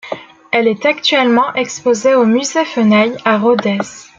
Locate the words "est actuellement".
0.67-1.53